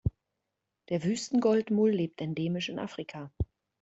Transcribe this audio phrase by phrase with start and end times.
[0.89, 3.31] Der Wüstengoldmull lebt endemisch in Afrika.